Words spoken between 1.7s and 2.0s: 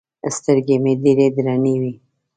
وې.